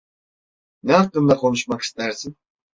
Ne 0.83 0.93
hakkında 0.93 1.35
konuşmak 1.37 1.81
istersin? 1.81 2.35